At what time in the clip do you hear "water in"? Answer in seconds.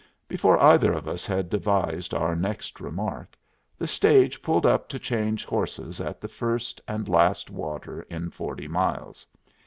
7.51-8.31